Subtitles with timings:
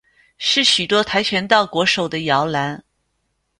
[0.39, 2.83] 是许多跆拳道国手的摇篮。